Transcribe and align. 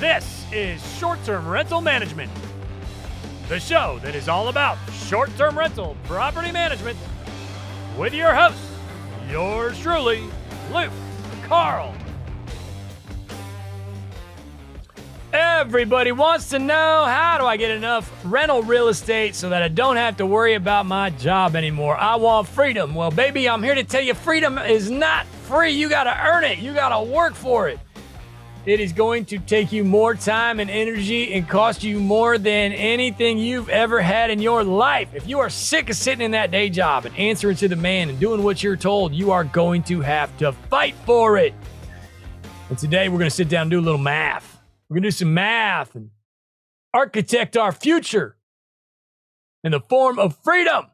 This 0.00 0.44
is 0.52 0.98
Short 0.98 1.24
Term 1.24 1.48
Rental 1.48 1.80
Management, 1.80 2.30
the 3.48 3.58
show 3.58 3.98
that 4.02 4.14
is 4.14 4.28
all 4.28 4.48
about 4.48 4.76
short 4.92 5.34
term 5.38 5.58
rental 5.58 5.96
property 6.04 6.52
management 6.52 6.98
with 7.96 8.12
your 8.12 8.34
host, 8.34 8.58
yours 9.30 9.78
truly, 9.80 10.22
Luke 10.70 10.92
Carl. 11.44 11.94
Everybody 15.32 16.12
wants 16.12 16.50
to 16.50 16.58
know 16.58 17.06
how 17.06 17.38
do 17.38 17.46
I 17.46 17.56
get 17.56 17.70
enough 17.70 18.12
rental 18.22 18.62
real 18.62 18.88
estate 18.88 19.34
so 19.34 19.48
that 19.48 19.62
I 19.62 19.68
don't 19.68 19.96
have 19.96 20.18
to 20.18 20.26
worry 20.26 20.56
about 20.56 20.84
my 20.84 21.08
job 21.08 21.56
anymore? 21.56 21.96
I 21.96 22.16
want 22.16 22.48
freedom. 22.48 22.94
Well, 22.94 23.10
baby, 23.10 23.48
I'm 23.48 23.62
here 23.62 23.74
to 23.74 23.84
tell 23.84 24.02
you 24.02 24.12
freedom 24.12 24.58
is 24.58 24.90
not 24.90 25.24
free. 25.44 25.70
You 25.70 25.88
got 25.88 26.04
to 26.04 26.26
earn 26.26 26.44
it, 26.44 26.58
you 26.58 26.74
got 26.74 26.90
to 26.90 27.10
work 27.10 27.32
for 27.32 27.70
it. 27.70 27.78
It 28.66 28.80
is 28.80 28.92
going 28.92 29.26
to 29.26 29.38
take 29.38 29.70
you 29.70 29.84
more 29.84 30.16
time 30.16 30.58
and 30.58 30.68
energy 30.68 31.34
and 31.34 31.48
cost 31.48 31.84
you 31.84 32.00
more 32.00 32.36
than 32.36 32.72
anything 32.72 33.38
you've 33.38 33.68
ever 33.68 34.00
had 34.00 34.28
in 34.28 34.40
your 34.40 34.64
life. 34.64 35.14
If 35.14 35.28
you 35.28 35.38
are 35.38 35.48
sick 35.48 35.88
of 35.88 35.94
sitting 35.94 36.24
in 36.24 36.32
that 36.32 36.50
day 36.50 36.68
job 36.68 37.04
and 37.06 37.16
answering 37.16 37.54
to 37.58 37.68
the 37.68 37.76
man 37.76 38.08
and 38.08 38.18
doing 38.18 38.42
what 38.42 38.64
you're 38.64 38.74
told, 38.74 39.14
you 39.14 39.30
are 39.30 39.44
going 39.44 39.84
to 39.84 40.00
have 40.00 40.36
to 40.38 40.50
fight 40.50 40.96
for 41.04 41.38
it. 41.38 41.54
And 42.68 42.76
today 42.76 43.08
we're 43.08 43.20
going 43.20 43.30
to 43.30 43.36
sit 43.36 43.48
down 43.48 43.62
and 43.62 43.70
do 43.70 43.78
a 43.78 43.80
little 43.80 43.98
math. 43.98 44.60
We're 44.88 44.96
going 44.96 45.04
to 45.04 45.10
do 45.10 45.12
some 45.12 45.32
math 45.32 45.94
and 45.94 46.10
architect 46.92 47.56
our 47.56 47.70
future 47.70 48.36
in 49.62 49.70
the 49.70 49.80
form 49.80 50.18
of 50.18 50.36
freedom 50.42 50.86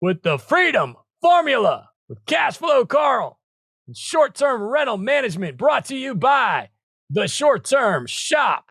with 0.00 0.22
the 0.22 0.38
freedom 0.38 0.96
formula 1.20 1.90
with 2.08 2.24
cash 2.24 2.56
flow 2.56 2.86
Carl 2.86 3.38
and 3.86 3.94
short 3.94 4.34
term 4.34 4.62
rental 4.62 4.96
management 4.96 5.58
brought 5.58 5.84
to 5.86 5.96
you 5.96 6.14
by 6.14 6.70
the 7.10 7.28
short 7.28 7.64
term 7.64 8.06
shop. 8.06 8.70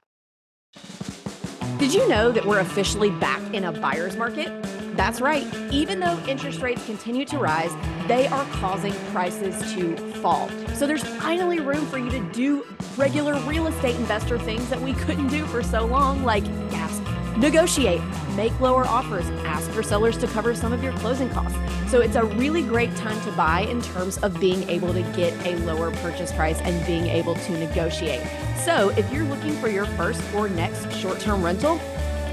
Did 1.77 1.93
you 1.93 2.07
know 2.07 2.31
that 2.31 2.45
we're 2.45 2.59
officially 2.59 3.09
back 3.09 3.41
in 3.53 3.65
a 3.65 3.71
buyer's 3.71 4.15
market? 4.15 4.51
That's 4.95 5.19
right. 5.19 5.45
Even 5.71 5.99
though 5.99 6.17
interest 6.27 6.61
rates 6.61 6.85
continue 6.85 7.25
to 7.25 7.37
rise, 7.37 7.73
they 8.07 8.27
are 8.27 8.45
causing 8.53 8.93
prices 9.11 9.73
to 9.73 9.97
fall. 10.21 10.49
So 10.75 10.87
there's 10.87 11.03
finally 11.03 11.59
room 11.59 11.85
for 11.87 11.97
you 11.97 12.09
to 12.11 12.19
do 12.31 12.65
regular 12.95 13.37
real 13.41 13.67
estate 13.67 13.95
investor 13.95 14.37
things 14.39 14.69
that 14.69 14.79
we 14.79 14.93
couldn't 14.93 15.27
do 15.27 15.45
for 15.47 15.63
so 15.63 15.85
long, 15.85 16.23
like 16.23 16.45
ask, 16.73 17.02
negotiate, 17.37 18.01
make 18.35 18.57
lower 18.59 18.85
offers, 18.85 19.29
ask 19.45 19.69
for 19.71 19.83
sellers 19.83 20.17
to 20.17 20.27
cover 20.27 20.55
some 20.55 20.73
of 20.73 20.83
your 20.83 20.93
closing 20.93 21.29
costs. 21.29 21.57
So 21.89 21.99
it's 22.01 22.15
a 22.15 22.23
really 22.23 22.63
great 22.63 22.95
time 22.95 23.19
to 23.21 23.31
buy 23.33 23.61
in 23.61 23.81
terms 23.81 24.17
of 24.19 24.39
being 24.39 24.67
able 24.69 24.93
to 24.93 25.01
get 25.15 25.33
a 25.45 25.55
lower 25.65 25.91
purchase 25.97 26.31
price 26.31 26.59
and 26.61 26.85
being 26.85 27.07
able 27.07 27.35
to 27.35 27.51
negotiate. 27.57 28.25
So 28.63 28.89
if 28.97 29.11
you're 29.11 29.25
looking 29.25 29.53
for 29.53 29.67
your 29.67 29.85
first 29.85 30.21
or 30.33 30.49
next 30.49 30.91
short 30.97 31.19
term 31.19 31.43
rental, 31.43 31.79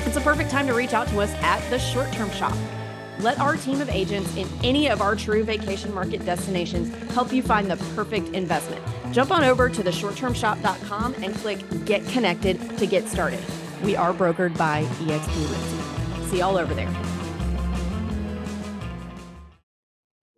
it's 0.07 0.17
a 0.17 0.20
perfect 0.20 0.51
time 0.51 0.67
to 0.67 0.75
reach 0.75 0.95
out 0.95 1.09
to 1.09 1.20
us 1.20 1.31
at 1.42 1.61
the 1.70 1.79
Short 1.79 2.11
Term 2.12 2.31
Shop. 2.31 2.57
Let 3.20 3.39
our 3.39 3.57
team 3.57 3.83
of 3.83 3.91
agents 3.91 4.35
in 4.37 4.48
any 4.64 4.89
of 4.89 5.03
our 5.03 5.14
true 5.14 5.45
vacation 5.45 5.92
market 5.95 6.25
destinations 6.25 6.95
help 7.12 7.33
you 7.33 7.42
find 7.42 7.70
the 7.70 7.77
perfect 7.95 8.29
investment. 8.35 8.83
Jump 9.12 9.31
on 9.31 9.45
over 9.45 9.69
to 9.69 9.83
theshorttermshop.com 9.83 11.14
and 11.23 11.35
click 11.37 11.62
Get 11.85 12.07
Connected 12.09 12.79
to 12.79 12.87
get 12.87 13.09
started. 13.09 13.41
We 13.83 13.97
are 13.97 14.12
brokered 14.12 14.56
by 14.56 14.84
eXp 14.84 15.36
Realty. 15.36 16.28
See 16.28 16.39
y'all 16.39 16.59
over 16.59 16.75
there. 16.75 16.91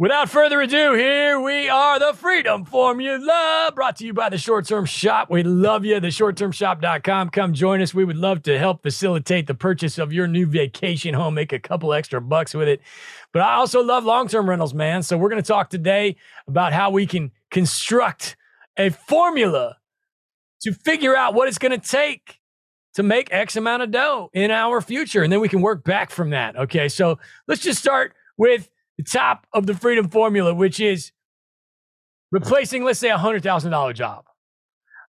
Without 0.03 0.29
further 0.29 0.61
ado, 0.61 0.95
here 0.95 1.39
we 1.39 1.69
are, 1.69 2.01
the 2.01 2.13
Freedom 2.13 2.65
Formula, 2.65 3.71
brought 3.73 3.95
to 3.99 4.05
you 4.05 4.13
by 4.13 4.29
the 4.31 4.37
Short 4.37 4.67
Term 4.67 4.85
Shop. 4.85 5.31
We 5.31 5.45
love 5.45 5.85
you, 5.85 6.01
the 6.01 6.09
shorttermshop.com. 6.09 7.31
Come 7.31 7.53
join 7.53 7.81
us. 7.81 7.95
We 7.95 8.05
would 8.05 8.17
love 8.17 8.43
to 8.43 8.59
help 8.59 8.83
facilitate 8.83 9.47
the 9.47 9.55
purchase 9.55 9.99
of 9.99 10.13
your 10.13 10.27
new 10.27 10.47
vacation 10.47 11.15
home, 11.15 11.35
make 11.35 11.53
a 11.53 11.61
couple 11.61 11.93
extra 11.93 12.21
bucks 12.21 12.53
with 12.53 12.67
it. 12.67 12.81
But 13.33 13.43
I 13.43 13.55
also 13.55 13.81
love 13.81 14.03
long 14.03 14.27
term 14.27 14.49
rentals, 14.49 14.75
man. 14.75 15.05
So 15.05 15.17
we're 15.17 15.29
going 15.29 15.41
to 15.41 15.47
talk 15.47 15.71
today 15.71 16.17
about 16.49 16.73
how 16.73 16.91
we 16.91 17.07
can 17.07 17.31
construct 17.53 18.37
a 18.77 18.91
formula 18.91 19.77
to 20.63 20.73
figure 20.73 21.15
out 21.15 21.35
what 21.35 21.47
it's 21.47 21.59
going 21.59 21.79
to 21.81 21.89
take 21.89 22.41
to 22.95 23.03
make 23.03 23.33
X 23.33 23.57
amount 23.57 23.83
of 23.83 23.91
dough 23.91 24.31
in 24.33 24.51
our 24.51 24.81
future. 24.81 25.23
And 25.23 25.33
then 25.33 25.41
we 25.41 25.49
can 25.49 25.61
work 25.61 25.85
back 25.85 26.11
from 26.11 26.31
that. 26.31 26.57
Okay. 26.57 26.89
So 26.89 27.19
let's 27.49 27.63
just 27.63 27.81
start 27.81 28.15
with 28.37 28.69
the 28.99 29.05
top 29.05 29.47
of 29.53 29.67
the 29.67 29.75
freedom 29.75 30.09
formula, 30.09 30.55
which 30.55 30.81
is 30.81 31.13
replacing, 32.31 32.85
let's 32.85 32.99
say, 32.99 33.11
a 33.11 33.19
hundred 33.19 33.43
thousand 33.43 33.71
dollar 33.71 33.93
job. 33.93 34.25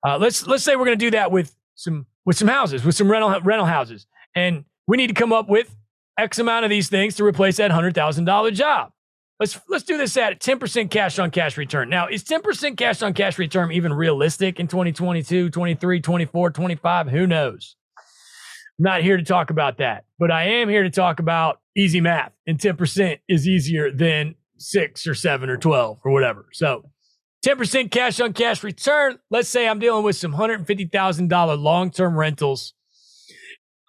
Uh, 0.06 0.18
let's 0.18 0.46
let's 0.48 0.64
say 0.64 0.76
we're 0.76 0.86
going 0.86 0.98
to 0.98 1.06
do 1.06 1.12
that 1.12 1.32
with 1.32 1.56
some 1.76 2.06
with 2.26 2.38
some 2.38 2.48
houses, 2.48 2.84
with 2.84 2.96
some 2.96 3.10
rental 3.10 3.40
rental 3.42 3.66
houses, 3.66 4.08
and 4.36 4.66
we 4.88 4.98
need 4.98 5.08
to 5.08 5.14
come 5.14 5.34
up 5.34 5.50
with 5.50 5.76
X 6.18 6.40
amount 6.40 6.66
of 6.66 6.70
these 6.70 6.90
things 6.90 7.16
to 7.16 7.24
replace 7.24 7.58
that 7.58 7.72
hundred 7.72 7.96
thousand 7.96 8.26
dollar 8.26 8.52
job. 8.52 8.92
Let's 9.42 9.60
let's 9.68 9.84
do 9.84 9.98
this 9.98 10.16
at 10.18 10.40
10% 10.40 10.92
cash 10.92 11.18
on 11.18 11.32
cash 11.32 11.58
return. 11.58 11.90
Now, 11.90 12.08
is 12.08 12.24
10% 12.24 12.78
cash 12.78 13.02
on 13.02 13.16
cash 13.16 13.40
return 13.40 13.72
even 13.72 13.92
realistic 13.92 14.60
in 14.60 14.68
2022, 14.68 15.50
23, 15.50 16.00
24, 16.00 16.52
25? 16.52 17.08
Who 17.10 17.26
knows? 17.26 17.76
I'm 18.78 18.84
not 18.84 19.02
here 19.02 19.18
to 19.18 19.24
talk 19.24 19.50
about 19.50 19.80
that, 19.80 20.06
but 20.20 20.30
I 20.30 20.44
am 20.44 20.70
here 20.70 20.84
to 20.84 20.92
talk 20.92 21.20
about 21.20 21.60
easy 21.76 22.00
math. 22.02 22.34
And 22.46 22.60
10% 22.60 23.18
is 23.28 23.48
easier 23.48 23.90
than 23.92 24.36
six 24.60 25.08
or 25.08 25.16
seven 25.16 25.50
or 25.50 25.58
12 25.58 26.02
or 26.06 26.12
whatever. 26.12 26.46
So 26.54 26.92
10% 27.44 27.90
cash 27.90 28.20
on 28.22 28.34
cash 28.34 28.64
return. 28.64 29.18
Let's 29.32 29.50
say 29.50 29.68
I'm 29.68 29.80
dealing 29.80 30.04
with 30.04 30.18
some 30.18 30.34
$150,000 30.36 31.60
long 31.60 31.90
term 31.90 32.16
rentals 32.16 32.76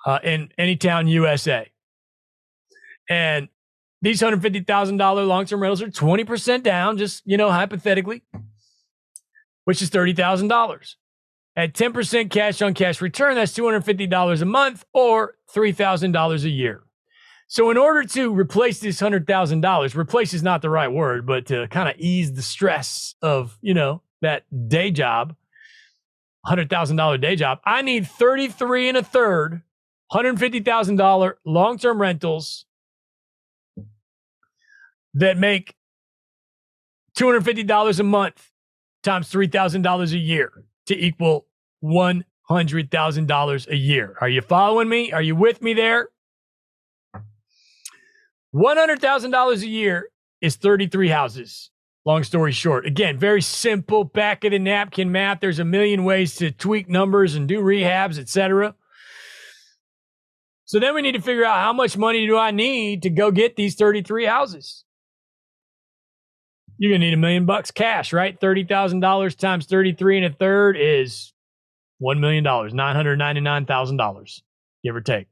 uh, 0.06 0.18
in 0.24 0.48
Anytown, 0.58 1.10
USA. 1.10 1.70
And 3.10 3.48
these 4.02 4.20
$150,000 4.20 5.26
long 5.26 5.46
term 5.46 5.62
rentals 5.62 5.80
are 5.80 5.88
20% 5.88 6.62
down, 6.62 6.98
just, 6.98 7.22
you 7.24 7.36
know, 7.36 7.50
hypothetically, 7.50 8.22
which 9.64 9.80
is 9.80 9.90
$30,000. 9.90 10.94
At 11.54 11.74
10% 11.74 12.30
cash 12.30 12.60
on 12.62 12.74
cash 12.74 13.00
return, 13.00 13.36
that's 13.36 13.52
$250 13.52 14.42
a 14.42 14.44
month 14.44 14.84
or 14.92 15.36
$3,000 15.54 16.44
a 16.44 16.48
year. 16.48 16.82
So, 17.46 17.70
in 17.70 17.76
order 17.76 18.04
to 18.08 18.32
replace 18.32 18.80
this 18.80 19.00
$100,000, 19.00 19.94
replace 19.94 20.32
is 20.32 20.42
not 20.42 20.62
the 20.62 20.70
right 20.70 20.90
word, 20.90 21.26
but 21.26 21.46
to 21.46 21.68
kind 21.68 21.88
of 21.88 21.96
ease 21.98 22.32
the 22.32 22.42
stress 22.42 23.14
of, 23.20 23.58
you 23.60 23.74
know, 23.74 24.02
that 24.22 24.44
day 24.68 24.90
job, 24.90 25.36
$100,000 26.46 27.20
day 27.20 27.36
job, 27.36 27.58
I 27.64 27.82
need 27.82 28.06
33 28.06 28.88
and 28.88 28.98
a 28.98 29.02
third, 29.02 29.62
$150,000 30.10 31.34
long 31.44 31.78
term 31.78 32.00
rentals 32.00 32.64
that 35.14 35.38
make 35.38 35.74
$250 37.16 38.00
a 38.00 38.02
month 38.02 38.50
times 39.02 39.30
$3,000 39.30 40.12
a 40.12 40.18
year 40.18 40.64
to 40.86 40.98
equal 40.98 41.46
$100,000 41.84 43.68
a 43.68 43.76
year. 43.76 44.16
Are 44.20 44.28
you 44.28 44.40
following 44.40 44.88
me? 44.88 45.12
Are 45.12 45.22
you 45.22 45.36
with 45.36 45.62
me 45.62 45.74
there? 45.74 46.08
$100,000 48.54 49.62
a 49.62 49.66
year 49.66 50.08
is 50.40 50.56
33 50.56 51.08
houses. 51.08 51.70
Long 52.04 52.24
story 52.24 52.50
short, 52.50 52.84
again, 52.84 53.16
very 53.16 53.40
simple 53.40 54.02
back 54.02 54.42
of 54.44 54.50
the 54.50 54.58
napkin 54.58 55.12
math. 55.12 55.38
There's 55.40 55.60
a 55.60 55.64
million 55.64 56.02
ways 56.04 56.34
to 56.36 56.50
tweak 56.50 56.88
numbers 56.88 57.36
and 57.36 57.46
do 57.46 57.60
rehabs, 57.62 58.18
etc. 58.18 58.74
So 60.64 60.80
then 60.80 60.94
we 60.94 61.02
need 61.02 61.12
to 61.12 61.20
figure 61.20 61.44
out 61.44 61.58
how 61.58 61.72
much 61.72 61.96
money 61.96 62.26
do 62.26 62.36
I 62.36 62.50
need 62.50 63.02
to 63.02 63.10
go 63.10 63.30
get 63.30 63.54
these 63.54 63.76
33 63.76 64.24
houses? 64.24 64.84
You're 66.78 66.92
to 66.92 66.98
need 66.98 67.14
a 67.14 67.18
million 67.18 67.46
bucks 67.46 67.70
cash, 67.70 68.12
right? 68.12 68.38
$30,000 68.40 69.36
times 69.36 69.66
33 69.66 70.18
and 70.18 70.26
a 70.26 70.36
third 70.36 70.76
is 70.76 71.32
$1 72.02 72.18
million, 72.18 72.44
$999,000, 72.44 74.42
give 74.82 74.96
or 74.96 75.00
take. 75.00 75.28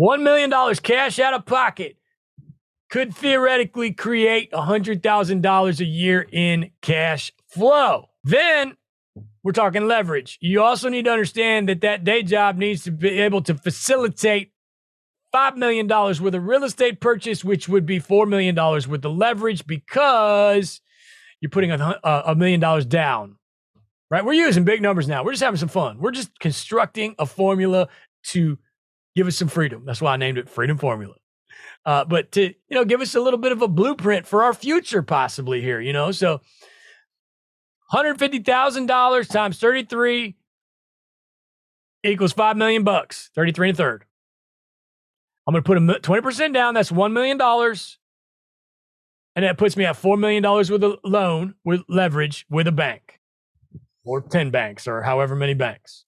$1 0.00 0.22
million 0.22 0.74
cash 0.76 1.18
out 1.18 1.34
of 1.34 1.44
pocket 1.44 1.96
could 2.88 3.14
theoretically 3.14 3.92
create 3.92 4.52
$100,000 4.52 5.80
a 5.80 5.84
year 5.84 6.26
in 6.32 6.70
cash 6.80 7.32
flow. 7.48 8.08
Then 8.24 8.76
we're 9.42 9.52
talking 9.52 9.86
leverage. 9.86 10.38
You 10.40 10.62
also 10.62 10.88
need 10.88 11.04
to 11.06 11.10
understand 11.10 11.68
that 11.68 11.80
that 11.82 12.04
day 12.04 12.22
job 12.22 12.56
needs 12.56 12.84
to 12.84 12.90
be 12.90 13.20
able 13.20 13.42
to 13.42 13.54
facilitate 13.54 14.52
$5 15.36 15.56
million 15.56 15.86
worth 15.86 16.20
of 16.22 16.46
real 16.46 16.64
estate 16.64 16.98
purchase, 16.98 17.44
which 17.44 17.68
would 17.68 17.84
be 17.84 18.00
$4 18.00 18.26
million 18.26 18.54
worth 18.56 19.04
of 19.04 19.16
leverage 19.16 19.66
because 19.66 20.80
you're 21.40 21.50
putting 21.50 21.70
a, 21.70 22.00
a 22.04 22.34
million 22.34 22.58
dollars 22.58 22.86
down, 22.86 23.36
right? 24.10 24.24
We're 24.24 24.32
using 24.32 24.64
big 24.64 24.80
numbers 24.80 25.06
now. 25.06 25.22
We're 25.22 25.32
just 25.32 25.42
having 25.42 25.58
some 25.58 25.68
fun. 25.68 25.98
We're 25.98 26.12
just 26.12 26.38
constructing 26.38 27.14
a 27.18 27.26
formula 27.26 27.88
to 28.28 28.58
give 29.14 29.26
us 29.26 29.36
some 29.36 29.48
freedom. 29.48 29.84
That's 29.84 30.00
why 30.00 30.14
I 30.14 30.16
named 30.16 30.38
it 30.38 30.48
Freedom 30.48 30.78
Formula. 30.78 31.14
Uh, 31.84 32.04
but 32.06 32.32
to, 32.32 32.42
you 32.42 32.54
know, 32.70 32.86
give 32.86 33.02
us 33.02 33.14
a 33.14 33.20
little 33.20 33.38
bit 33.38 33.52
of 33.52 33.60
a 33.60 33.68
blueprint 33.68 34.26
for 34.26 34.42
our 34.42 34.54
future, 34.54 35.02
possibly 35.02 35.60
here, 35.60 35.80
you 35.80 35.92
know? 35.92 36.12
So 36.12 36.40
$150,000 37.92 39.28
times 39.28 39.58
33 39.58 40.34
equals 42.02 42.32
5 42.32 42.56
million 42.56 42.84
bucks, 42.84 43.30
33 43.34 43.68
and 43.68 43.76
a 43.76 43.82
third. 43.82 44.04
I'm 45.46 45.52
going 45.52 45.62
to 45.62 45.66
put 45.66 45.78
a 45.78 46.00
20% 46.00 46.52
down. 46.52 46.74
That's 46.74 46.90
$1 46.90 47.12
million. 47.12 47.40
And 49.36 49.44
that 49.44 49.58
puts 49.58 49.76
me 49.76 49.84
at 49.84 49.96
$4 49.96 50.18
million 50.18 50.42
with 50.42 50.82
a 50.82 50.98
loan 51.04 51.54
with 51.64 51.82
leverage 51.88 52.46
with 52.50 52.66
a 52.66 52.72
bank 52.72 53.20
or 54.04 54.20
10 54.22 54.50
banks 54.50 54.88
or 54.88 55.02
however 55.02 55.36
many 55.36 55.54
banks. 55.54 56.04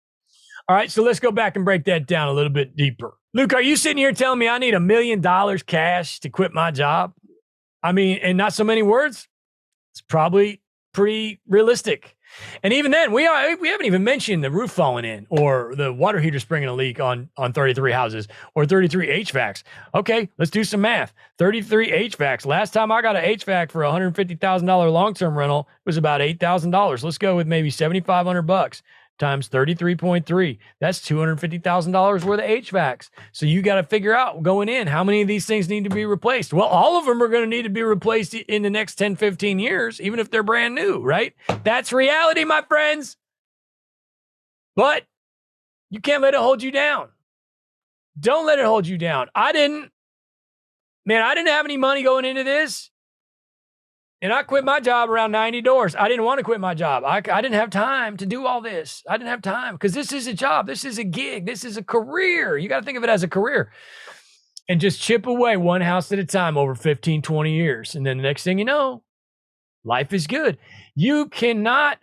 All 0.68 0.74
right. 0.74 0.90
So 0.90 1.02
let's 1.02 1.20
go 1.20 1.30
back 1.30 1.56
and 1.56 1.64
break 1.64 1.84
that 1.84 2.06
down 2.06 2.28
a 2.28 2.32
little 2.32 2.52
bit 2.52 2.76
deeper. 2.76 3.14
Luke, 3.34 3.52
are 3.54 3.62
you 3.62 3.76
sitting 3.76 3.98
here 3.98 4.12
telling 4.12 4.38
me 4.38 4.48
I 4.48 4.58
need 4.58 4.74
a 4.74 4.80
million 4.80 5.20
dollars 5.20 5.62
cash 5.62 6.20
to 6.20 6.30
quit 6.30 6.52
my 6.52 6.70
job? 6.70 7.12
I 7.82 7.92
mean, 7.92 8.18
in 8.18 8.36
not 8.36 8.52
so 8.54 8.64
many 8.64 8.82
words. 8.82 9.28
It's 9.92 10.00
probably 10.00 10.62
pretty 10.92 11.40
realistic. 11.46 12.16
And 12.62 12.72
even 12.72 12.90
then, 12.90 13.12
we 13.12 13.26
are 13.26 13.56
we 13.56 13.68
haven't 13.68 13.86
even 13.86 14.04
mentioned 14.04 14.44
the 14.44 14.50
roof 14.50 14.70
falling 14.70 15.04
in 15.04 15.26
or 15.30 15.74
the 15.76 15.92
water 15.92 16.20
heater 16.20 16.38
springing 16.38 16.68
a 16.68 16.74
leak 16.74 17.00
on 17.00 17.28
on 17.36 17.52
33 17.52 17.92
houses 17.92 18.28
or 18.54 18.66
33 18.66 19.24
HVACs. 19.24 19.62
Okay, 19.94 20.28
let's 20.38 20.50
do 20.50 20.64
some 20.64 20.80
math. 20.80 21.12
33 21.38 22.10
HVACs. 22.10 22.46
Last 22.46 22.72
time 22.72 22.92
I 22.92 23.02
got 23.02 23.16
an 23.16 23.24
HVAC 23.24 23.70
for 23.70 23.84
a 23.84 23.90
$150,000 23.90 24.92
long-term 24.92 25.36
rental 25.36 25.68
was 25.84 25.96
about 25.96 26.20
$8,000. 26.20 27.02
Let's 27.02 27.18
go 27.18 27.36
with 27.36 27.46
maybe 27.46 27.70
7500 27.70 28.42
bucks 28.42 28.82
times 29.18 29.48
33.3. 29.48 30.58
That's 30.80 31.00
$250,000 31.00 32.24
worth 32.24 32.40
of 32.40 32.46
HVACs. 32.46 33.10
So 33.32 33.46
you 33.46 33.62
got 33.62 33.76
to 33.76 33.82
figure 33.82 34.14
out 34.14 34.42
going 34.42 34.68
in 34.68 34.86
how 34.86 35.04
many 35.04 35.22
of 35.22 35.28
these 35.28 35.46
things 35.46 35.68
need 35.68 35.84
to 35.84 35.90
be 35.90 36.04
replaced. 36.06 36.52
Well, 36.52 36.66
all 36.66 36.98
of 36.98 37.06
them 37.06 37.22
are 37.22 37.28
going 37.28 37.44
to 37.44 37.48
need 37.48 37.62
to 37.62 37.70
be 37.70 37.82
replaced 37.82 38.34
in 38.34 38.62
the 38.62 38.70
next 38.70 38.94
10, 38.96 39.16
15 39.16 39.58
years, 39.58 40.00
even 40.00 40.18
if 40.20 40.30
they're 40.30 40.42
brand 40.42 40.74
new, 40.74 41.02
right? 41.02 41.34
That's 41.64 41.92
reality, 41.92 42.44
my 42.44 42.62
friends. 42.62 43.16
But 44.76 45.04
you 45.90 46.00
can't 46.00 46.22
let 46.22 46.34
it 46.34 46.40
hold 46.40 46.62
you 46.62 46.70
down. 46.70 47.08
Don't 48.18 48.46
let 48.46 48.58
it 48.58 48.64
hold 48.64 48.86
you 48.86 48.98
down. 48.98 49.28
I 49.34 49.52
didn't. 49.52 49.90
Man, 51.04 51.22
I 51.22 51.34
didn't 51.34 51.48
have 51.48 51.64
any 51.64 51.76
money 51.76 52.02
going 52.02 52.24
into 52.24 52.44
this. 52.44 52.90
And 54.20 54.32
I 54.32 54.42
quit 54.42 54.64
my 54.64 54.80
job 54.80 55.10
around 55.10 55.30
90 55.30 55.60
doors. 55.62 55.94
I 55.94 56.08
didn't 56.08 56.24
want 56.24 56.38
to 56.38 56.44
quit 56.44 56.58
my 56.58 56.74
job. 56.74 57.04
I, 57.04 57.18
I 57.18 57.40
didn't 57.40 57.54
have 57.54 57.70
time 57.70 58.16
to 58.16 58.26
do 58.26 58.46
all 58.46 58.60
this. 58.60 59.04
I 59.08 59.16
didn't 59.16 59.30
have 59.30 59.42
time 59.42 59.74
because 59.74 59.92
this 59.92 60.12
is 60.12 60.26
a 60.26 60.34
job. 60.34 60.66
This 60.66 60.84
is 60.84 60.98
a 60.98 61.04
gig. 61.04 61.46
This 61.46 61.64
is 61.64 61.76
a 61.76 61.84
career. 61.84 62.58
You 62.58 62.68
got 62.68 62.80
to 62.80 62.84
think 62.84 62.98
of 62.98 63.04
it 63.04 63.10
as 63.10 63.22
a 63.22 63.28
career 63.28 63.70
and 64.68 64.80
just 64.80 65.00
chip 65.00 65.26
away 65.26 65.56
one 65.56 65.80
house 65.82 66.10
at 66.10 66.18
a 66.18 66.24
time 66.24 66.58
over 66.58 66.74
15, 66.74 67.22
20 67.22 67.54
years. 67.54 67.94
And 67.94 68.04
then 68.04 68.16
the 68.16 68.24
next 68.24 68.42
thing 68.42 68.58
you 68.58 68.64
know, 68.64 69.04
life 69.84 70.12
is 70.12 70.26
good. 70.26 70.58
You 70.96 71.26
cannot, 71.26 71.98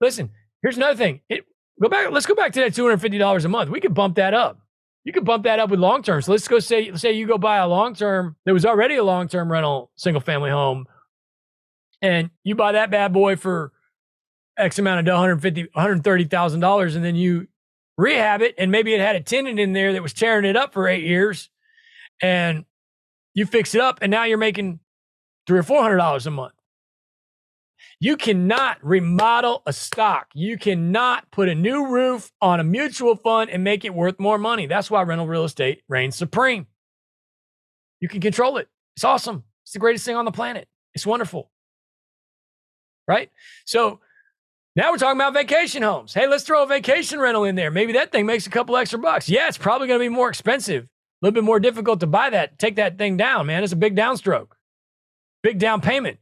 listen, 0.00 0.30
here's 0.62 0.76
another 0.76 0.96
thing. 0.96 1.20
It, 1.28 1.44
go 1.82 1.88
back, 1.88 2.12
let's 2.12 2.26
go 2.26 2.36
back 2.36 2.52
to 2.52 2.60
that 2.60 2.74
$250 2.74 3.44
a 3.44 3.48
month. 3.48 3.70
We 3.70 3.80
could 3.80 3.94
bump 3.94 4.14
that 4.16 4.34
up. 4.34 4.60
You 5.02 5.12
could 5.12 5.24
bump 5.24 5.44
that 5.44 5.58
up 5.58 5.70
with 5.70 5.80
long 5.80 6.04
term. 6.04 6.22
So 6.22 6.30
let's 6.30 6.46
go 6.46 6.60
say, 6.60 6.94
say 6.94 7.12
you 7.12 7.26
go 7.26 7.38
buy 7.38 7.56
a 7.56 7.66
long 7.66 7.94
term, 7.94 8.36
there 8.44 8.54
was 8.54 8.64
already 8.64 8.96
a 8.96 9.04
long 9.04 9.26
term 9.26 9.50
rental 9.50 9.90
single 9.96 10.20
family 10.20 10.50
home 10.50 10.86
and 12.02 12.30
you 12.44 12.54
buy 12.54 12.72
that 12.72 12.90
bad 12.90 13.12
boy 13.12 13.36
for 13.36 13.72
X 14.56 14.78
amount 14.78 15.06
of 15.06 15.12
150, 15.12 15.64
$130,000 15.64 16.96
and 16.96 17.04
then 17.04 17.16
you 17.16 17.48
rehab 17.96 18.40
it 18.42 18.54
and 18.56 18.70
maybe 18.70 18.94
it 18.94 19.00
had 19.00 19.16
a 19.16 19.20
tenant 19.20 19.58
in 19.60 19.72
there 19.72 19.92
that 19.92 20.02
was 20.02 20.12
tearing 20.12 20.44
it 20.44 20.56
up 20.56 20.72
for 20.72 20.88
eight 20.88 21.04
years 21.04 21.50
and 22.22 22.64
you 23.34 23.46
fix 23.46 23.74
it 23.74 23.80
up 23.80 23.98
and 24.02 24.10
now 24.10 24.24
you're 24.24 24.38
making 24.38 24.80
three 25.46 25.58
or 25.58 25.62
four 25.62 25.82
hundred 25.82 25.98
dollars 25.98 26.26
a 26.26 26.30
month. 26.30 26.54
You 27.98 28.16
cannot 28.16 28.78
remodel 28.82 29.62
a 29.66 29.72
stock. 29.72 30.28
You 30.34 30.56
cannot 30.58 31.30
put 31.30 31.48
a 31.48 31.54
new 31.54 31.86
roof 31.88 32.30
on 32.40 32.60
a 32.60 32.64
mutual 32.64 33.16
fund 33.16 33.50
and 33.50 33.62
make 33.64 33.84
it 33.84 33.94
worth 33.94 34.18
more 34.18 34.38
money. 34.38 34.66
That's 34.66 34.90
why 34.90 35.02
rental 35.02 35.26
real 35.26 35.44
estate 35.44 35.82
reigns 35.88 36.16
supreme. 36.16 36.66
You 38.00 38.08
can 38.08 38.20
control 38.20 38.56
it. 38.56 38.68
It's 38.96 39.04
awesome. 39.04 39.44
It's 39.64 39.72
the 39.72 39.78
greatest 39.78 40.04
thing 40.04 40.16
on 40.16 40.24
the 40.24 40.32
planet. 40.32 40.68
It's 40.94 41.06
wonderful 41.06 41.50
right? 43.06 43.30
So 43.64 44.00
now 44.76 44.90
we're 44.90 44.98
talking 44.98 45.20
about 45.20 45.34
vacation 45.34 45.82
homes. 45.82 46.14
Hey, 46.14 46.26
let's 46.26 46.44
throw 46.44 46.62
a 46.62 46.66
vacation 46.66 47.18
rental 47.18 47.44
in 47.44 47.56
there. 47.56 47.70
Maybe 47.70 47.92
that 47.94 48.12
thing 48.12 48.26
makes 48.26 48.46
a 48.46 48.50
couple 48.50 48.76
extra 48.76 48.98
bucks. 48.98 49.28
Yeah, 49.28 49.48
it's 49.48 49.58
probably 49.58 49.88
going 49.88 49.98
to 49.98 50.04
be 50.04 50.08
more 50.08 50.28
expensive, 50.28 50.84
a 50.84 50.88
little 51.22 51.34
bit 51.34 51.44
more 51.44 51.60
difficult 51.60 52.00
to 52.00 52.06
buy 52.06 52.30
that, 52.30 52.58
take 52.58 52.76
that 52.76 52.98
thing 52.98 53.16
down, 53.16 53.46
man. 53.46 53.64
It's 53.64 53.72
a 53.72 53.76
big 53.76 53.96
downstroke, 53.96 54.52
big 55.42 55.58
down 55.58 55.80
payment. 55.80 56.18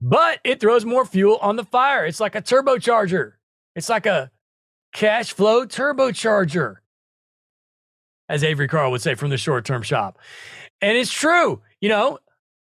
But 0.00 0.40
it 0.44 0.60
throws 0.60 0.84
more 0.84 1.04
fuel 1.04 1.38
on 1.40 1.56
the 1.56 1.64
fire. 1.64 2.04
It's 2.04 2.20
like 2.20 2.34
a 2.34 2.42
turbocharger. 2.42 3.32
It's 3.74 3.88
like 3.88 4.06
a 4.06 4.30
cash 4.92 5.32
flow 5.32 5.66
turbocharger, 5.66 6.76
as 8.28 8.44
Avery 8.44 8.68
Carl 8.68 8.90
would 8.90 9.02
say 9.02 9.14
from 9.14 9.30
the 9.30 9.36
short 9.36 9.64
term 9.64 9.82
shop. 9.82 10.18
And 10.80 10.96
it's 10.96 11.10
true. 11.10 11.62
You 11.80 11.88
know, 11.88 12.18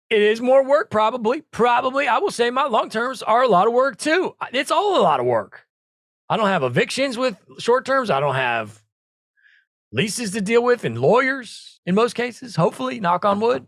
it 0.09 0.21
is 0.21 0.41
more 0.41 0.63
work, 0.63 0.89
probably. 0.89 1.41
Probably. 1.41 2.07
I 2.07 2.19
will 2.19 2.31
say 2.31 2.49
my 2.49 2.67
long 2.67 2.89
terms 2.89 3.23
are 3.23 3.43
a 3.43 3.47
lot 3.47 3.67
of 3.67 3.73
work 3.73 3.97
too. 3.97 4.35
It's 4.53 4.71
all 4.71 4.99
a 4.99 5.03
lot 5.03 5.19
of 5.19 5.25
work. 5.25 5.65
I 6.29 6.37
don't 6.37 6.47
have 6.47 6.63
evictions 6.63 7.17
with 7.17 7.37
short 7.59 7.85
terms. 7.85 8.09
I 8.09 8.19
don't 8.19 8.35
have 8.35 8.81
leases 9.91 10.31
to 10.31 10.41
deal 10.41 10.63
with 10.63 10.83
and 10.83 10.99
lawyers 10.99 11.79
in 11.85 11.95
most 11.95 12.13
cases, 12.13 12.55
hopefully, 12.55 12.99
knock 12.99 13.25
on 13.25 13.39
wood. 13.39 13.67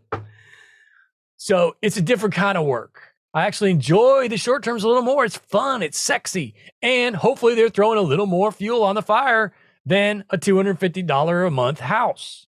So 1.36 1.76
it's 1.82 1.96
a 1.96 2.02
different 2.02 2.34
kind 2.34 2.58
of 2.58 2.66
work. 2.66 3.14
I 3.32 3.46
actually 3.46 3.70
enjoy 3.70 4.28
the 4.28 4.36
short 4.36 4.64
terms 4.64 4.82
a 4.82 4.88
little 4.88 5.02
more. 5.02 5.24
It's 5.24 5.36
fun, 5.36 5.82
it's 5.82 5.98
sexy, 5.98 6.54
and 6.82 7.14
hopefully 7.14 7.54
they're 7.54 7.68
throwing 7.68 7.98
a 7.98 8.02
little 8.02 8.26
more 8.26 8.50
fuel 8.50 8.82
on 8.82 8.96
the 8.96 9.02
fire 9.02 9.52
than 9.86 10.24
a 10.30 10.38
$250 10.38 11.46
a 11.46 11.50
month 11.50 11.80
house 11.80 12.46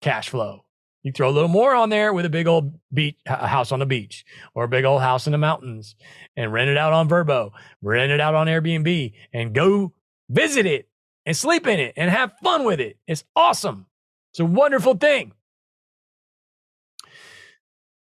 cash 0.00 0.28
flow. 0.28 0.64
You 1.02 1.12
throw 1.12 1.28
a 1.28 1.30
little 1.30 1.48
more 1.48 1.74
on 1.74 1.90
there 1.90 2.12
with 2.12 2.24
a 2.24 2.30
big 2.30 2.46
old 2.46 2.78
beach 2.92 3.16
house 3.26 3.70
on 3.72 3.78
the 3.78 3.86
beach 3.86 4.24
or 4.54 4.64
a 4.64 4.68
big 4.68 4.84
old 4.84 5.00
house 5.00 5.26
in 5.26 5.32
the 5.32 5.38
mountains 5.38 5.94
and 6.36 6.52
rent 6.52 6.70
it 6.70 6.76
out 6.76 6.92
on 6.92 7.08
Vrbo, 7.08 7.52
rent 7.82 8.10
it 8.10 8.20
out 8.20 8.34
on 8.34 8.46
Airbnb 8.46 9.12
and 9.32 9.54
go 9.54 9.92
visit 10.28 10.66
it 10.66 10.88
and 11.24 11.36
sleep 11.36 11.66
in 11.66 11.78
it 11.78 11.94
and 11.96 12.10
have 12.10 12.32
fun 12.42 12.64
with 12.64 12.80
it. 12.80 12.98
It's 13.06 13.24
awesome. 13.36 13.86
It's 14.32 14.40
a 14.40 14.44
wonderful 14.44 14.94
thing. 14.94 15.32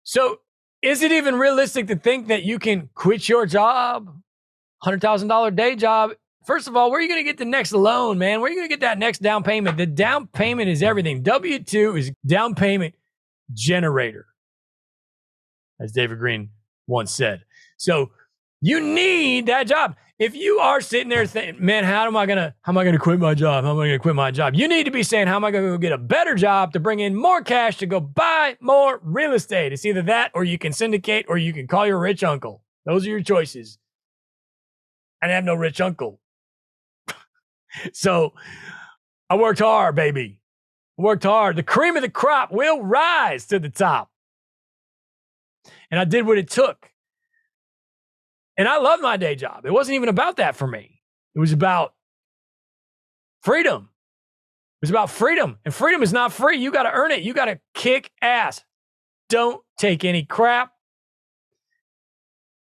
So, 0.05 0.41
is 0.83 1.03
it 1.03 1.13
even 1.13 1.37
realistic 1.37 1.87
to 1.87 1.97
think 1.97 2.27
that 2.27 2.43
you 2.43 2.59
can 2.59 2.91
quit 2.95 3.29
your 3.29 3.47
job, 3.47 4.15
$100,000 4.85 5.55
day 5.55 5.77
job, 5.77 6.11
First 6.45 6.69
of 6.69 6.77
all, 6.77 6.91
where 6.91 6.99
are 6.99 7.03
you 7.03 7.09
going 7.09 7.21
to 7.21 7.25
get 7.25 7.39
the 7.39 7.45
next 7.45 7.73
loan, 7.73 8.19
man? 8.19 8.41
Where 8.41 8.49
are 8.49 8.53
you 8.53 8.59
going 8.59 8.69
to 8.69 8.73
get 8.73 8.81
that 8.81 8.99
next 8.99 9.21
down 9.21 9.43
payment? 9.43 9.77
The 9.77 9.87
down 9.87 10.27
payment 10.27 10.69
is 10.69 10.83
everything. 10.83 11.23
W 11.23 11.59
2 11.63 11.97
is 11.97 12.13
down 12.27 12.55
payment 12.55 12.95
generator, 13.53 14.27
as 15.81 15.93
David 15.93 16.19
Greene 16.19 16.51
once 16.87 17.13
said. 17.13 17.45
So 17.77 18.11
you 18.61 18.81
need 18.81 19.47
that 19.47 19.67
job. 19.67 19.97
If 20.19 20.37
you 20.37 20.59
are 20.59 20.81
sitting 20.81 21.09
there 21.09 21.27
thinking, 21.27 21.65
man, 21.65 21.83
how 21.83 22.07
am 22.07 22.17
I 22.17 22.27
gonna 22.27 22.55
how 22.61 22.71
am 22.71 22.79
I 22.79 22.85
gonna 22.85 22.99
quit 22.99 23.19
my 23.19 23.35
job? 23.35 23.65
How 23.65 23.73
am 23.73 23.79
I 23.81 23.87
gonna 23.87 23.99
quit 23.99 24.15
my 24.15 24.31
job? 24.31 24.55
You 24.55 24.69
need 24.69 24.85
to 24.85 24.93
be 24.93 25.03
saying, 25.03 25.27
how 25.27 25.35
am 25.35 25.45
I 25.45 25.51
gonna 25.51 25.67
go 25.67 25.79
get 25.79 25.91
a 25.91 25.99
better 25.99 26.37
job 26.37 26.73
to 26.75 26.81
bring 26.81 27.01
in 27.01 27.17
more 27.17 27.43
cash 27.43 27.79
to 27.79 27.87
go 27.87 27.99
buy 27.99 28.57
more 28.61 29.01
real 29.03 29.33
estate? 29.33 29.73
It's 29.73 29.85
either 29.85 30.03
that 30.03 30.31
or 30.33 30.45
you 30.45 30.59
can 30.59 30.73
syndicate 30.73 31.27
or 31.29 31.39
you 31.39 31.53
can 31.53 31.67
call 31.67 31.89
your 31.89 31.99
rich 31.99 32.23
uncle. 32.23 32.63
Those 32.87 33.05
are 33.05 33.11
your 33.11 33.23
choices. 33.23 33.79
I 35.21 35.29
have 35.29 35.45
no 35.45 35.55
rich 35.55 35.81
uncle 35.81 36.21
so 37.93 38.35
I 39.29 39.37
worked 39.37 39.61
hard, 39.61 39.95
baby. 39.95 40.39
Worked 40.97 41.25
hard. 41.25 41.57
The 41.57 41.63
cream 41.63 41.97
of 41.97 42.03
the 42.03 42.11
crop 42.11 42.53
will 42.53 42.83
rise 42.83 43.47
to 43.47 43.59
the 43.59 43.71
top. 43.71 44.11
And 45.91 45.99
I 45.99 46.05
did 46.05 46.27
what 46.27 46.39
it 46.39 46.51
took. 46.51 46.91
And 48.57 48.69
I 48.69 48.79
loved 48.79 49.03
my 49.03 49.17
day 49.17 49.35
job. 49.35 49.65
It 49.65 49.73
wasn't 49.73 49.97
even 49.97 50.09
about 50.09 50.37
that 50.37 50.57
for 50.57 50.67
me. 50.67 51.01
It 51.35 51.39
was 51.39 51.53
about 51.53 51.95
freedom. 53.43 53.89
It 54.81 54.85
was 54.85 54.91
about 54.91 55.11
freedom. 55.11 55.59
And 55.65 55.73
freedom 55.73 56.03
is 56.03 56.13
not 56.13 56.33
free. 56.33 56.59
You 56.59 56.71
got 56.71 56.83
to 56.83 56.93
earn 56.93 57.11
it. 57.11 57.23
You 57.23 57.33
got 57.33 57.47
to 57.47 57.59
kick 57.75 58.11
ass. 58.21 58.63
Don't 59.29 59.63
take 59.79 60.05
any 60.05 60.25
crap. 60.25 60.73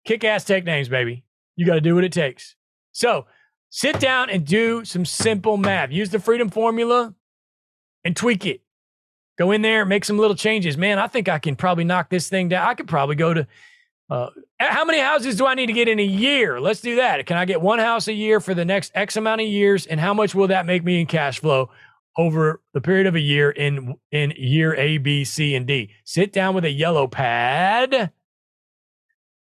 Kick 0.06 0.24
ass, 0.24 0.44
take 0.44 0.66
names, 0.66 0.90
baby. 0.90 1.24
You 1.56 1.66
got 1.66 1.76
to 1.76 1.82
do 1.82 1.96
what 1.96 2.04
it 2.04 2.12
takes. 2.12 2.56
So 2.92 3.26
Sit 3.70 4.00
down 4.00 4.30
and 4.30 4.46
do 4.46 4.86
some 4.86 5.06
simple 5.06 5.58
math. 5.58 5.92
Use 5.92 6.10
the 6.10 6.20
freedom 6.20 6.50
formula 6.50 7.14
and 8.04 8.16
tweak 8.16 8.46
it. 8.46 8.62
Go 9.38 9.52
in 9.52 9.62
there, 9.62 9.86
make 9.86 10.04
some 10.04 10.18
little 10.18 10.36
changes. 10.36 10.78
Man, 10.78 10.98
I 10.98 11.08
think 11.08 11.30
I 11.30 11.38
can 11.38 11.56
probably 11.56 11.84
knock 11.84 12.10
this 12.10 12.28
thing 12.28 12.50
down. 12.50 12.68
I 12.68 12.74
could 12.74 12.88
probably 12.88 13.16
go 13.16 13.34
to 13.34 13.48
uh, 14.10 14.30
how 14.58 14.86
many 14.86 15.00
houses 15.00 15.36
do 15.36 15.46
I 15.46 15.54
need 15.54 15.68
to 15.68 15.74
get 15.74 15.88
in 15.88 16.00
a 16.00 16.04
year? 16.04 16.60
Let's 16.60 16.82
do 16.82 16.96
that. 16.96 17.26
Can 17.26 17.38
I 17.38 17.46
get 17.46 17.62
one 17.62 17.80
house 17.80 18.08
a 18.08 18.14
year 18.14 18.40
for 18.40 18.54
the 18.54 18.66
next 18.66 18.92
X 18.96 19.18
amount 19.18 19.42
of 19.42 19.48
years? 19.48 19.86
And 19.86 20.00
how 20.00 20.14
much 20.14 20.34
will 20.34 20.48
that 20.48 20.66
make 20.66 20.84
me 20.84 21.02
in 21.02 21.08
cash 21.08 21.40
flow 21.40 21.70
over 22.18 22.62
the 22.74 22.82
period 22.82 23.06
of 23.06 23.16
a 23.16 23.20
year 23.20 23.52
in 23.52 23.96
in 24.12 24.34
year 24.38 24.74
A, 24.76 24.98
B, 24.98 25.24
C, 25.24 25.56
and 25.56 25.68
D? 25.68 25.92
Sit 26.06 26.32
down 26.32 26.56
with 26.56 26.64
a 26.64 26.72
yellow 26.72 27.08
pad 27.08 28.12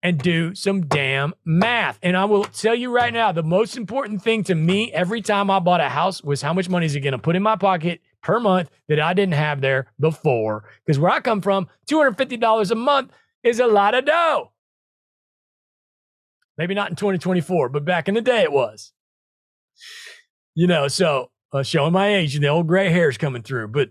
and 0.07 0.21
do 0.21 0.55
some 0.55 0.83
damn 0.83 1.35
math. 1.45 1.99
And 2.01 2.17
I 2.17 2.27
will 2.27 2.45
tell 2.45 2.77
you 2.77 2.93
right 2.93 3.13
now, 3.13 3.33
the 3.33 3.43
most 3.43 3.77
important 3.77 4.23
thing 4.23 4.45
to 4.45 4.55
me 4.55 4.93
every 4.93 5.21
time 5.21 5.51
I 5.51 5.59
bought 5.59 5.81
a 5.81 5.89
house 5.89 6.23
was 6.23 6.41
how 6.41 6.53
much 6.53 6.69
money 6.69 6.87
is 6.87 6.95
it 6.95 7.01
going 7.01 7.11
to 7.11 7.19
put 7.19 7.35
in 7.35 7.43
my 7.43 7.57
pocket 7.57 8.01
per 8.23 8.39
month 8.39 8.71
that 8.89 9.01
I 9.01 9.15
didn't 9.15 9.35
have 9.35 9.61
there 9.61 9.89
before. 9.99 10.63
Because 10.85 11.01
where 11.01 11.11
I 11.11 11.19
come 11.19 11.41
from, 11.41 11.67
$250 11.91 12.71
a 12.71 12.75
month 12.77 13.11
is 13.43 13.59
a 13.59 13.67
lot 13.67 13.97
of 13.97 14.05
dough. 14.05 14.53
Maybe 16.57 16.75
not 16.75 16.91
in 16.91 16.95
2024, 16.95 17.69
but 17.71 17.85
back 17.85 18.07
in 18.07 18.15
the 18.15 18.21
day 18.21 18.43
it 18.43 18.53
was. 18.53 18.93
You 20.55 20.69
know, 20.69 20.87
so 20.87 21.33
uh, 21.53 21.65
showing 21.65 21.93
my 21.93 22.15
age 22.15 22.37
and 22.37 22.45
the 22.45 22.49
old 22.49 22.69
gray 22.69 22.91
hairs 22.91 23.19
coming 23.19 23.43
through. 23.43 23.69
But 23.69 23.91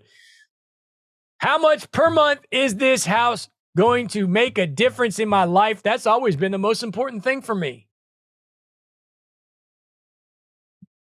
how 1.39 1.57
much 1.57 1.91
per 1.91 2.09
month 2.09 2.39
is 2.51 2.75
this 2.75 3.05
house 3.05 3.49
going 3.75 4.07
to 4.09 4.27
make 4.27 4.57
a 4.57 4.67
difference 4.67 5.19
in 5.19 5.29
my 5.29 5.43
life? 5.43 5.83
That's 5.83 6.07
always 6.07 6.35
been 6.35 6.51
the 6.51 6.57
most 6.57 6.83
important 6.83 7.23
thing 7.23 7.41
for 7.41 7.55
me. 7.55 7.87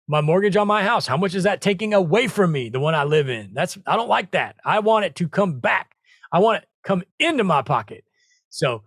My 0.08 0.22
mortgage 0.22 0.56
on 0.56 0.68
my 0.68 0.84
house, 0.84 1.08
how 1.08 1.18
much 1.18 1.36
is 1.36 1.44
that 1.44 1.60
taking 1.60 1.94
away 1.94 2.28
from 2.28 2.52
me, 2.52 2.70
the 2.70 2.80
one 2.80 2.96
I 2.96 3.04
live 3.04 3.28
in? 3.28 3.52
That's 3.54 3.78
I 3.86 3.98
don't 3.98 4.08
like 4.08 4.32
that. 4.32 4.56
I 4.64 4.80
want 4.80 5.06
it 5.06 5.16
to 5.16 5.28
come 5.28 5.60
back. 5.60 5.96
I 6.32 6.40
want 6.40 6.64
it 6.64 6.70
come 6.84 7.04
into 7.20 7.44
my 7.44 7.62
pocket. 7.62 8.06
So 8.50 8.84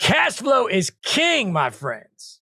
cash 0.00 0.34
flow 0.34 0.66
is 0.66 0.90
king, 1.04 1.52
my 1.52 1.70
friends. 1.70 2.40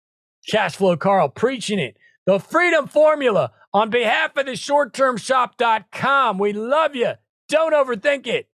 Cash 0.49 0.77
flow 0.77 0.97
Carl 0.97 1.29
preaching 1.29 1.79
it. 1.79 1.97
The 2.27 2.39
freedom 2.39 2.89
formula 2.89 3.53
on 3.75 3.91
behalf 3.91 4.37
of 4.37 4.47
the 4.47 4.53
shorttermshop.com. 4.53 6.39
We 6.39 6.53
love 6.55 6.97
you. 6.97 7.13
Don't 7.49 7.75
overthink 7.75 8.27
it. 8.27 8.49